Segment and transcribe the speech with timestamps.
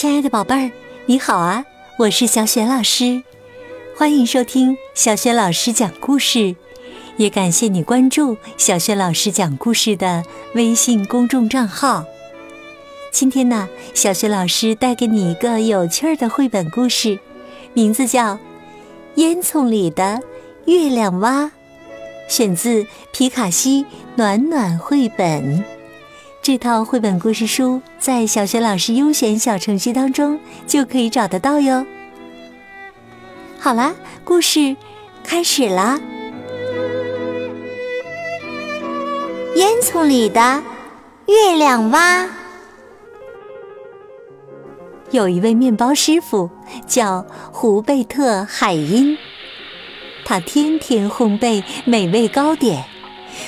[0.00, 0.70] 亲爱的宝贝儿，
[1.06, 1.64] 你好啊！
[1.98, 3.20] 我是小雪老师，
[3.96, 6.54] 欢迎收听小雪老师讲故事，
[7.16, 10.22] 也感谢你关注小雪老师讲故事的
[10.54, 12.04] 微信公众账号。
[13.10, 17.18] 今天呢，小雪老师带给你一个有趣儿的绘本故事，
[17.72, 18.34] 名字叫
[19.16, 20.22] 《烟囱里的
[20.66, 21.46] 月亮蛙》，
[22.28, 23.84] 选自皮卡西
[24.14, 25.64] 暖暖绘本。
[26.40, 31.84] 这套绘本故事书在小学老师优选小程序当中就可以找得到哟。
[33.60, 34.74] 好啦，故事
[35.22, 36.00] 开始啦！
[39.56, 40.62] 烟囱里的
[41.26, 42.26] 月亮蛙。
[45.10, 46.50] 有一位面包师傅
[46.86, 49.18] 叫胡贝特海因，
[50.24, 52.84] 他天天烘焙美味糕点，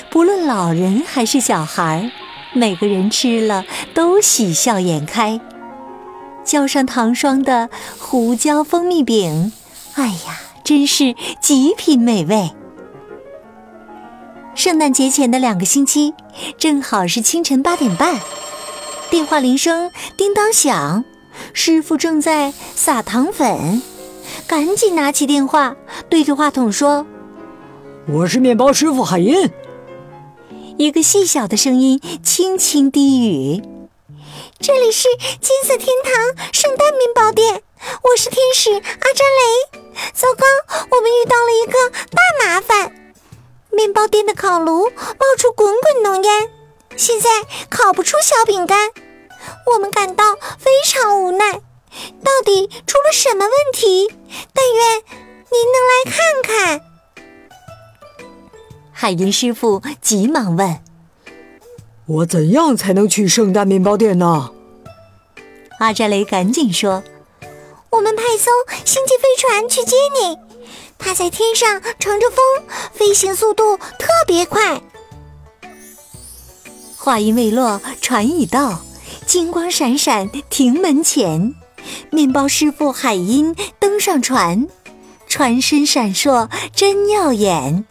[0.09, 2.20] 不论老人还是小孩儿。
[2.53, 5.39] 每个人吃了都喜笑颜开，
[6.43, 9.53] 浇上糖霜的胡椒蜂蜜饼，
[9.95, 12.51] 哎呀，真是极品美味。
[14.53, 16.13] 圣诞节前的两个星期，
[16.57, 18.19] 正好是清晨八点半，
[19.09, 21.05] 电话铃声叮当响，
[21.53, 23.81] 师傅正在撒糖粉，
[24.45, 25.77] 赶紧拿起电话，
[26.09, 27.07] 对着话筒说
[28.11, 29.49] ：“我是面包师傅海因。”
[30.81, 33.61] 一个细小的声音轻轻低语
[34.59, 35.07] ：“这里是
[35.39, 37.61] 金色天堂圣诞面包店，
[38.01, 39.79] 我是天使阿扎雷。
[40.11, 40.43] 糟糕，
[40.89, 43.13] 我们遇到了一个大麻烦，
[43.69, 46.49] 面包店的烤炉冒出滚滚浓烟，
[46.97, 47.29] 现在
[47.69, 48.89] 烤不出小饼干，
[49.71, 51.61] 我们感到非常无奈。
[52.23, 54.11] 到底出了什么问题？
[54.51, 56.81] 但愿您能来看看。”
[59.01, 60.77] 海因师傅急忙问
[62.05, 64.51] ：“我怎样才能去圣诞面包店呢？”
[65.81, 67.01] 阿扎雷赶紧说
[67.89, 68.51] ：“我们派艘
[68.85, 70.37] 星际飞船去接你，
[70.99, 74.79] 它在天上乘着风，飞行速度特别快。”
[76.95, 78.83] 话音未落，船已到，
[79.25, 81.55] 金光闪闪停门前，
[82.11, 84.67] 面包师傅海因登上船，
[85.25, 87.83] 船身闪烁真耀眼。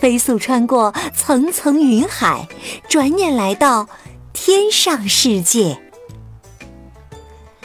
[0.00, 2.48] 飞速穿过层层云海，
[2.88, 3.86] 转眼来到
[4.32, 5.78] 天上世界。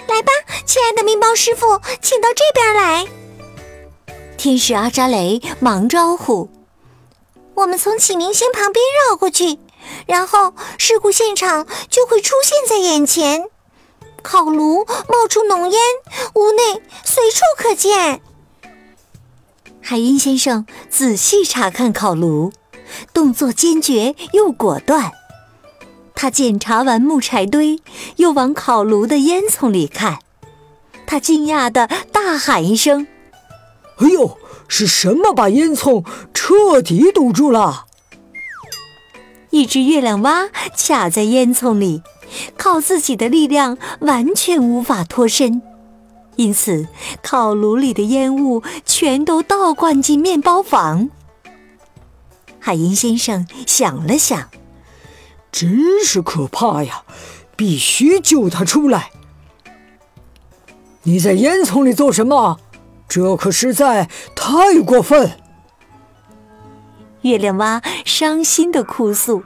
[0.06, 0.32] 来吧，
[0.66, 3.08] 亲爱的面包师傅，请到这边来。
[4.36, 6.50] 天使阿扎雷忙招呼
[7.56, 9.58] ：“我们从启明星旁边绕过去，
[10.06, 13.46] 然后事故现场就会出现在眼前。
[14.22, 15.80] 烤炉冒出浓烟，
[16.34, 18.20] 屋内随处可见。”
[19.82, 22.52] 海因先生仔细查看烤炉，
[23.14, 25.12] 动作坚决又果断。
[26.14, 27.82] 他检查完木柴堆，
[28.16, 30.20] 又往烤炉的烟囱里看。
[31.06, 33.06] 他惊讶地大喊一声
[34.00, 34.38] ：“哎呦，
[34.68, 37.86] 是什么把烟囱彻底堵住了？”
[39.52, 42.02] 一只月亮蛙卡在烟囱里，
[42.58, 45.62] 靠自己的力量完全无法脱身。
[46.36, 46.88] 因此，
[47.22, 51.10] 烤炉里的烟雾全都倒灌进面包房。
[52.60, 54.50] 海因先生想了想，
[55.52, 57.04] 真是可怕呀！
[57.56, 59.12] 必须救他出来。
[61.04, 62.60] 你在烟囱里做什么？
[63.08, 65.38] 这可实在太过分！
[67.22, 69.44] 月亮蛙伤心的哭诉：“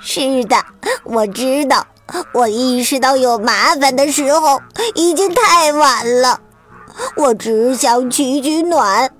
[0.00, 0.64] 是的，
[1.04, 1.86] 我知道。”
[2.32, 4.60] 我意识到有麻烦的时候
[4.94, 6.40] 已经太晚了，
[7.16, 9.10] 我只想取取暖，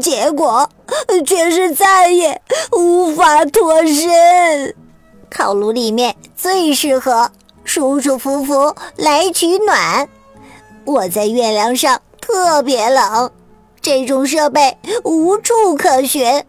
[0.00, 0.68] 结果
[1.26, 2.40] 却是再也
[2.72, 4.74] 无法脱身。
[5.30, 7.30] 烤炉里面最适合
[7.64, 10.08] 舒舒服服来取暖。
[10.84, 13.30] 我在月亮上特别冷，
[13.80, 16.44] 这种设备无处可寻。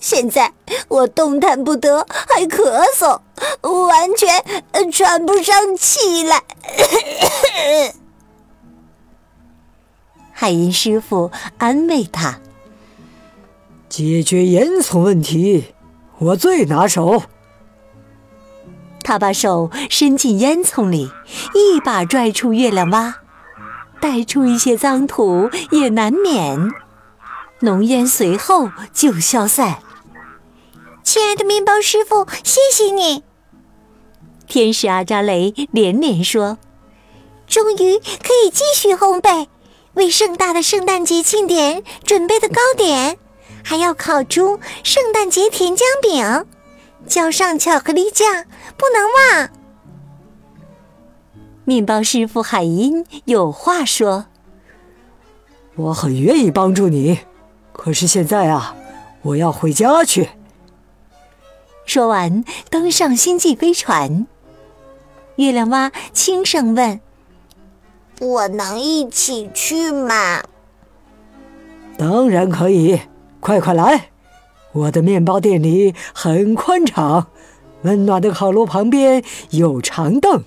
[0.00, 0.50] 现在
[0.88, 3.20] 我动弹不得，还咳嗽，
[3.62, 6.42] 完全喘不上气来。
[10.32, 12.40] 海因师傅安慰他
[13.90, 15.74] ：“解决烟囱问题，
[16.18, 17.24] 我最拿手。”
[19.04, 21.10] 他把手伸进烟囱里，
[21.54, 23.16] 一把拽出月亮蛙，
[24.00, 26.70] 带出一些脏土也难免。
[27.60, 29.82] 浓烟随后就消散。
[31.02, 33.24] 亲爱的面包师傅，谢谢你！
[34.50, 36.58] 天使阿扎雷连连说
[37.46, 39.46] ：“终于可以继续烘焙，
[39.94, 43.16] 为盛大的圣诞节庆典准备的糕点，
[43.62, 46.46] 还要烤出圣诞节甜浆饼，
[47.06, 48.44] 浇上巧克力酱，
[48.76, 49.50] 不能忘。”
[51.64, 54.26] 面包师傅海因有话说
[55.76, 57.20] ：“我很愿意帮助你，
[57.72, 58.74] 可是现在啊，
[59.22, 60.30] 我要回家去。”
[61.86, 64.26] 说完，登上星际飞船。
[65.40, 67.00] 月亮蛙轻声问
[68.20, 70.42] ：“我能一起去吗
[71.96, 73.00] ？”“当然可以，
[73.40, 74.10] 快快来！
[74.72, 77.28] 我的面包店里很宽敞，
[77.84, 80.44] 温暖的烤炉旁边有长凳，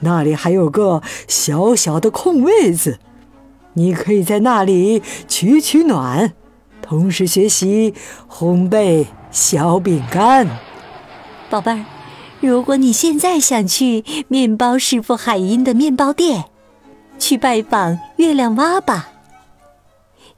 [0.00, 3.00] 那里还有个小小的空位子，
[3.74, 6.32] 你可以在那里取取暖，
[6.80, 7.92] 同时学习
[8.30, 10.48] 烘焙小饼干。”
[11.50, 11.84] 宝贝儿，
[12.42, 16.46] 如果你现在想去面包师傅海因的面包店，
[17.16, 19.10] 去拜访月亮蛙吧，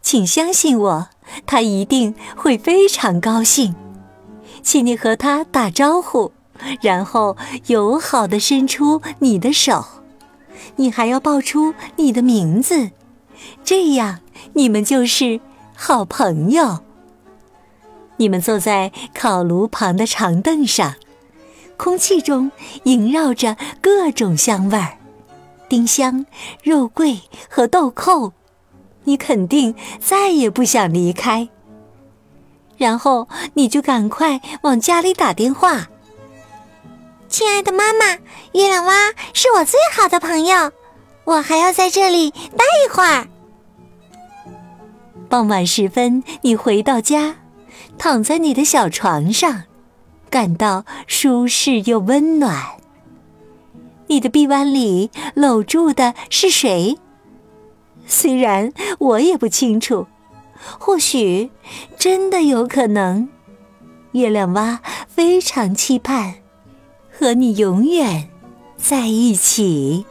[0.02, 1.08] 请相信我，
[1.46, 3.74] 他一定会非常高兴。
[4.62, 6.32] 请你和他打招呼，
[6.82, 9.86] 然后友好的伸出你的手，
[10.76, 12.90] 你还要报出你的名字，
[13.64, 14.20] 这样
[14.52, 15.40] 你们就是
[15.74, 16.80] 好朋友。
[18.18, 20.96] 你们坐在烤炉旁的长凳上。
[21.84, 22.50] 空气中
[22.84, 24.96] 萦绕着各种香味儿，
[25.68, 26.24] 丁香、
[26.62, 27.20] 肉桂
[27.50, 28.32] 和豆蔻，
[29.04, 31.46] 你肯定再也不想离开。
[32.78, 35.88] 然后你就赶快往家里打电话。
[37.28, 38.14] 亲爱的妈妈，
[38.52, 40.72] 月亮蛙是我最好的朋友，
[41.24, 43.28] 我还要在这里待一会儿。
[45.28, 47.36] 傍晚时分，你回到家，
[47.98, 49.64] 躺在你的小床上。
[50.34, 52.76] 感到舒适又温暖。
[54.08, 56.98] 你的臂弯里搂住的是谁？
[58.04, 60.08] 虽然我也不清楚，
[60.80, 61.52] 或许
[61.96, 63.28] 真的有可能。
[64.10, 66.34] 月亮蛙非常期盼
[67.12, 68.28] 和你永远
[68.76, 70.04] 在一起。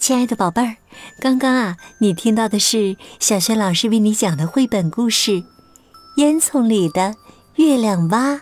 [0.00, 0.76] 亲爱的宝贝儿，
[1.20, 5.32] 刚刚啊，你听到的是小轩老师为你讲的绘本故事
[6.16, 7.14] 《烟囱里的
[7.56, 8.34] 月亮蛙》，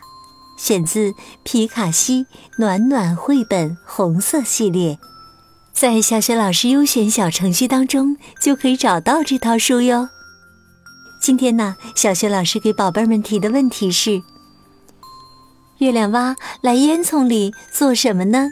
[0.57, 1.13] 选自
[1.43, 2.27] 皮卡西
[2.57, 4.99] 暖暖绘本红色系列，
[5.73, 10.09] 在小轩老师优选小程序当中就可以找到这套书哟。
[11.21, 14.23] 今天呢，小轩老师给宝贝们提的问题是：
[15.79, 18.51] 月亮蛙来烟囱里做什么呢？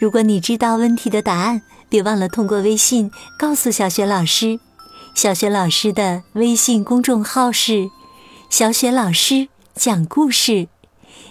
[0.00, 1.62] 如果你知道问题的答案。
[1.88, 4.60] 别忘了通过微信告诉小雪老师，
[5.14, 7.90] 小雪老师的微信公众号是
[8.50, 10.68] “小雪老师讲故事”。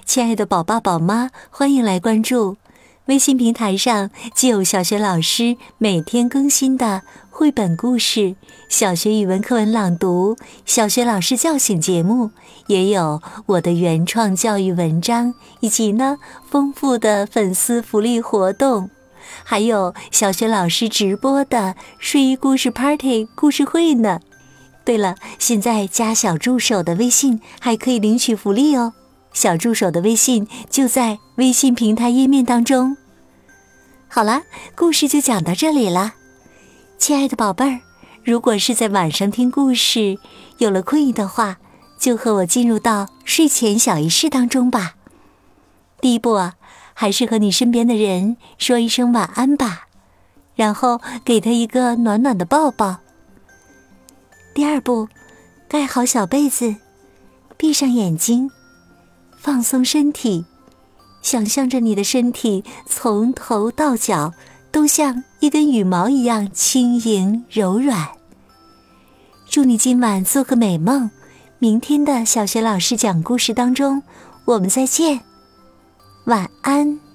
[0.03, 2.57] 亲爱的宝爸宝妈，欢迎来关注。
[3.05, 8.35] 微信平台上既有小学老师每天更新的绘本故事、
[8.67, 12.31] 小学语文课文朗读、小学老师叫醒节目，
[12.67, 16.17] 也有我的原创教育文章，以及呢
[16.49, 18.89] 丰富的粉丝福利活动。
[19.43, 24.19] 还有小学老师直播的睡衣故事 Party 故事会呢。
[24.83, 28.93] 对了，现在加小助手的微信还可以领取福利哦。
[29.33, 32.95] 小助手的微信就在微信平台页面当中。
[34.07, 34.43] 好了，
[34.75, 36.13] 故事就讲到这里了。
[36.97, 37.81] 亲爱的宝贝儿，
[38.23, 40.17] 如果是在晚上听故事，
[40.57, 41.57] 有了困意的话，
[41.99, 44.95] 就和我进入到睡前小仪式当中吧。
[45.99, 46.55] 第一步啊。
[46.99, 49.83] 还是和你身边的人说一声晚安吧，
[50.55, 52.97] 然后给他一个暖暖的抱抱。
[54.55, 55.07] 第二步，
[55.69, 56.75] 盖好小被子，
[57.55, 58.49] 闭上眼睛，
[59.37, 60.43] 放松身体，
[61.21, 64.33] 想象着你的身体从头到脚
[64.71, 68.07] 都像一根羽毛一样轻盈柔软。
[69.47, 71.11] 祝你今晚做个美梦，
[71.59, 74.01] 明天的小学老师讲故事当中，
[74.45, 75.26] 我们再见。
[76.27, 77.06] 晚安。